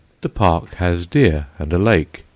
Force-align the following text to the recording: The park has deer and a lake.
The 0.21 0.29
park 0.29 0.73
has 0.77 1.05
deer 1.05 1.45
and 1.59 1.71
a 1.71 1.77
lake. 1.77 2.23